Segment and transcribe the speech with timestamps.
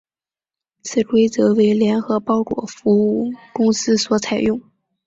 [0.81, 4.59] 此规则为联合包裹服务公司所采用。